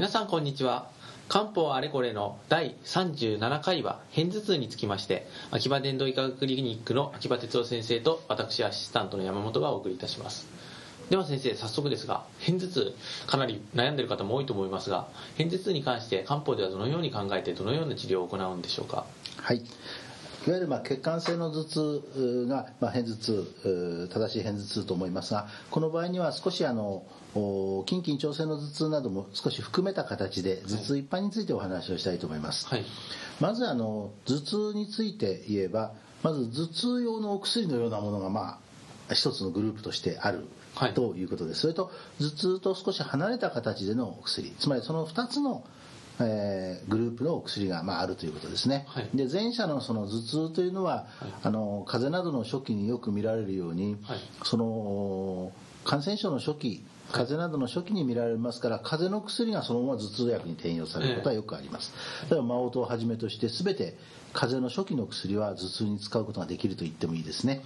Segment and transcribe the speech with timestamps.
[0.00, 0.88] 皆さんこんにちは。
[1.28, 10.48] 漢方あれこれの第37回は片頭痛につきまして秋葉伝道医科学クリニックの秋葉哲夫先生と私アシスタントの山本がお送りいたします。
[11.10, 12.94] では先生早速ですが片頭痛
[13.26, 15.06] かなり悩んでいる方も多いと思いますが
[15.36, 19.04] 片頭痛に関して漢方ではどのように考えてどのような治療を行うんでしょうか？
[19.36, 19.62] はい。
[20.50, 27.04] いわゆるまあ血管性の頭痛が、まあ、片頭痛正しい片頭痛と思いますがこの場合には少しあの
[27.88, 32.84] 筋筋調整の頭痛なども少し含めた形で頭痛一般についてお話をしたいと思います、はい、
[33.38, 35.92] まずあの頭痛について言えば
[36.24, 38.58] まず頭痛用のお薬のようなものがま
[39.08, 40.48] あ一つのグループとしてある
[40.94, 44.50] ということです、それと頭痛と少し離れた形でのお薬。
[44.58, 45.64] つまりその2つの
[46.20, 55.52] えー、グループのお薬が、まあ、あるということですね、はい、で前者のその頭痛というのは、はい、あの風邪などの初期によく見られるように、はい、その
[55.84, 61.92] 感染症の初期風邪などの初期に見られますから風邪の薬がそのまま頭痛薬に転用されることはよくあります、
[62.30, 63.96] 例えばマオトをはじめとして全て
[64.32, 67.62] 風邪の初期の薬は頭痛に使うことができると言ってもいいですね、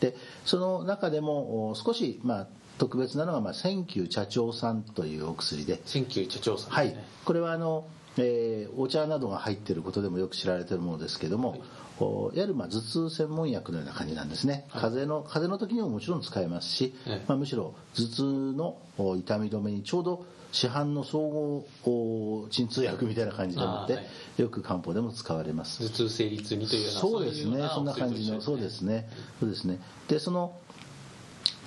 [0.00, 2.46] でその中でも少し、まあ、
[2.78, 5.80] 特別なのが、まあ、千球茶長酸というお薬で。
[5.84, 6.96] 千球茶長酸、ね、はい。
[7.24, 7.86] これはあの、
[8.18, 18.78] えー、お茶などが入っていることでもよく知られているものですけども、はい、いわゆるまあ頭痛専門薬のような感じなんですね、はい、風邪の風邪の時にももちろん使えますし、はい、まあ、むしろ頭痛の
[19.16, 25.82] 痛み止めにちょうど市販の総合鎮痛薬みたいな感じでもって、はい、よく漢方でも使われます。
[25.88, 27.68] 頭痛成立にというようなそうですね。
[27.74, 29.08] そんな感じのそうですね。
[29.40, 29.80] そうですね。
[30.08, 30.54] でその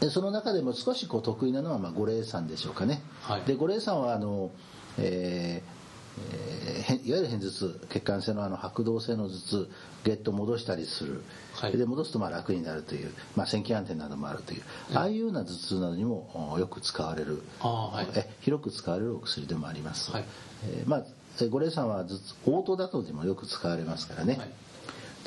[0.00, 4.50] でその中でも少しこう得意なのはまあ五苓散でしょうかね、はい、で五苓散はあの、
[4.98, 5.75] えー
[6.18, 9.70] えー、いわゆる片頭痛血管性のあの拍動性の頭痛
[10.04, 11.22] ゲット戻したりする、
[11.54, 14.62] はい、で戻すとまあ楽になるという、まあ、線気安定などもあるという、
[14.94, 20.24] ああいうような頭痛などにもよく使われる、はい、え広く使われるお薬でもあります、はい。
[20.64, 21.04] えー、まあ
[21.50, 24.50] 五苓散は頭痛応答だとでもよく使われますからね、はい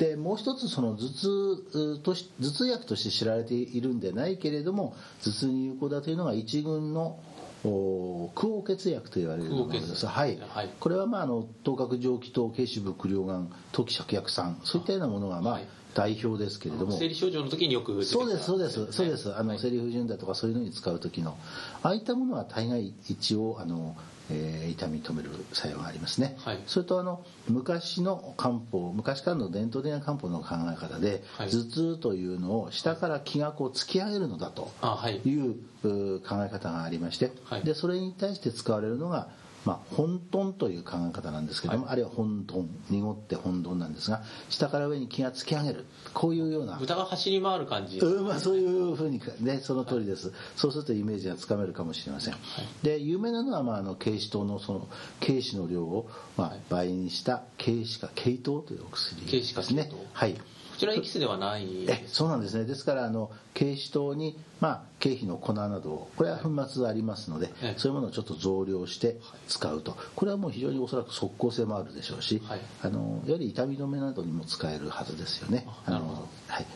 [0.00, 7.20] でもう一つその頭痛とし頭痛薬として知られているんでないけれども頭痛に有効だというのが一群の
[7.62, 10.06] 空黄血薬と言われるものです。
[10.06, 10.38] はい。
[10.38, 15.60] はい、これはまああの頭角上気と軽脂部量眼陶器芍薬酸そういったようなものがまあ、
[15.92, 16.96] 代表ですけれども。
[16.98, 19.36] 生理症状の時によくそうですそうですそうです。
[19.36, 21.36] あの生理不順だとかそういうのに使う時の。
[21.82, 23.94] ああいったものは大概一応あの
[24.30, 34.72] えー、痛み止める作用がありますね、はい、それとあの昔の漢方昔からの伝統的な漢方の考え方で、はい、頭痛というのを下から気がこう突き上げるのだと
[35.10, 35.52] い。
[35.52, 37.32] う、考え方がありまして、
[37.64, 39.28] でそれに対して使われるのが
[39.64, 45.84] まあ、混沌という考え方なんですけども、はい、あるいは混沌濁って混沌なんですが下から上に気が突き上げる。
[46.14, 46.76] こういうような。
[46.78, 54.88] 豚が走り回る感じ、うんまあ、そういうふうにねその通りです、はい、そうするとイメージがつかめるかもしれません、はい、で有名なのは、まあ、あの軽視糖のその
[55.20, 59.90] 軽視の量を、まあ、倍にした軽視化軽糖というお薬ですね。
[60.12, 60.40] はい
[60.80, 62.64] ちらエキスではないえそうなんですね。
[62.64, 69.96] ですからあの軽視糖に、まあ、経費の粉などこれは粉末ありますので、はい、そういうものをちょっと増量して使うと。
[70.16, 75.66] これはもう非常におそらく即効性もあるでしょうし、はい、あのやはり痛み止めなどにも使えるはずですよね。
[75.84, 76.66] あのはい。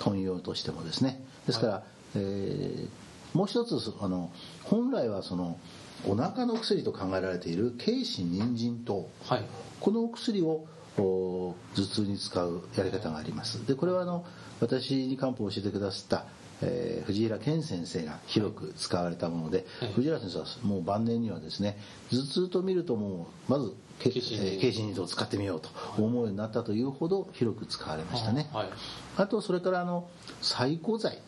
[0.00, 1.22] 豚用としてもですね。
[1.46, 1.82] ですから、はい、
[2.16, 2.88] えー、
[3.36, 4.32] もう一つあの
[4.64, 5.58] 本来はその
[6.06, 9.44] お腹の薬と考えられている軽視人参糖、はい、
[9.80, 10.66] このお薬を
[11.02, 13.66] 頭痛に使うやり方があります。
[13.66, 14.24] でこれはあの
[14.60, 16.26] 私に漢方を教えてくださった、
[16.62, 21.78] えー、藤平健先生が広く使われたもので、はい、藤平先生はもう晩年にはですね
[22.10, 28.68] 頭痛と見るともうまず軽心二を使ってみようと思うようになったというほど広く使われましたね、はい、
[29.16, 30.08] あとそれからあの
[30.40, 31.18] 最古剤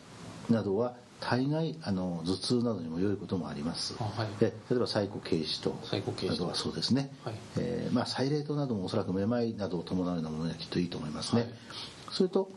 [0.49, 5.75] などは大概あの頭痛などにも良いこともあります、はい、で例えばサイコ軽視と
[6.27, 11.51] などはそうですね、はい、えー、まあ、サイレートなどもおそらくめまいなどを伴うようなものにはきっといいと思いますね、はい、
[12.11, 12.49] それと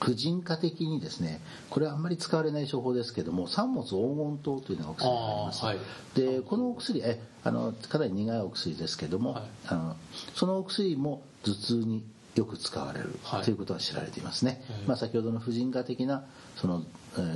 [0.00, 5.78] 婦人科的にですねこれはあんまり使われない処方ですけども三物黄金糖というのがお薬があります、はい、
[6.14, 9.96] でこのお薬えあのかなり苦いお薬ですけども、はい、あの
[10.34, 12.04] そのお薬も頭痛に
[12.38, 16.24] よく使われる、はい、ということは知られていますね、まあ、先ほどの婦人科的な
[16.56, 16.84] その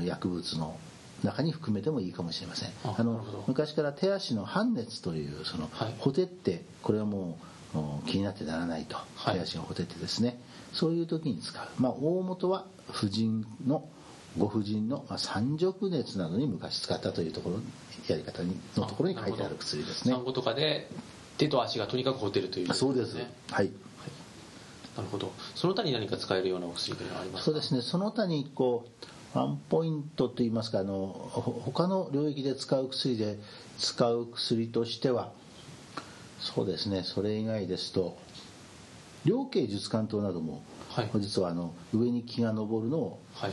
[0.04, 0.78] 薬物の
[1.24, 2.70] 中に含めてもいいかもしれません。
[2.84, 7.38] あの昔から手足の半熱というその、はい、ほてってこれはも
[7.74, 8.96] う気になってならないと、
[9.32, 10.40] 手足がほてってですね。
[10.72, 13.88] そういう時に使う、まあ、大元は婦人の
[14.38, 17.56] ご婦人の三直熱などに昔使ったというところ
[18.08, 20.14] やり方のところに書いてある薬ですね。
[20.14, 20.88] 産後とかで
[21.38, 23.16] 手と足がとにかくほてるという、ね、そうです。
[23.50, 23.70] はい
[24.96, 25.32] なるほど。
[25.54, 27.44] その他に何か使えるようなお薬というのはありますか？
[27.46, 27.80] そうですね。
[27.80, 28.86] その他にこ
[29.34, 31.30] うワンポイントといいますかあの
[31.64, 33.38] 他の領域で使う薬で
[33.78, 35.32] 使う薬としては
[36.38, 37.02] そうですね。
[37.04, 38.18] それ以外ですと
[39.24, 43.52] 両頸術関頭なども、はい、実はあの上に気が昇るのを、はい、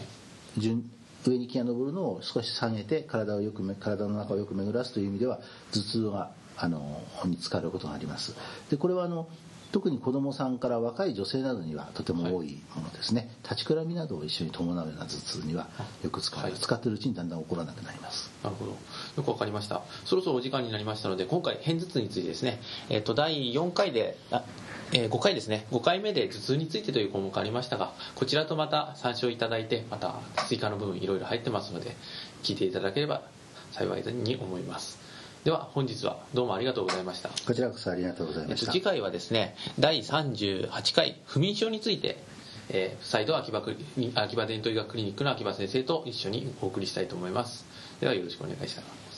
[0.57, 0.89] 順
[1.24, 5.39] 上に気が昇るのを少し下げて体をよく体の中をよく巡らすという意味では
[5.71, 8.35] 頭痛があのに使われることがあります。
[8.69, 9.30] でこれはあの
[9.71, 15.68] 特に子供さんから若い女性などにはとても多いものですね、はい、立ちくらみなどを一緒に伴うような頭痛には
[16.04, 18.31] よく使われる、はい、使ってるうちにだんだん起こらなくなります。
[18.44, 18.71] なるほど。
[18.71, 19.81] よくわかりました。
[20.06, 24.44] そろそろお時間になりましたので今回片頭痛についてですね、えっ、ー、と第4回であ
[24.92, 25.68] えー、5回ですね。
[25.71, 30.16] 5回目で頭痛についてという項目ありましたがこちらとまた参照いただいてまた
[30.48, 31.95] 追加の部分いろいろ入ってますので
[32.42, 33.21] 聞いていただければ
[33.71, 35.08] 幸いに思います
[35.44, 37.30] では本日はどうもありがとうございました。
[37.30, 42.18] こちらこそありがとうございました、次回はですね第38回不眠症について
[42.71, 43.63] えー、再度秋葉
[44.13, 47.65] 秋葉伝統医学クリニックの秋葉先生と一緒にお送りしたいと思います。
[48.00, 49.08] ではよろしくお願いします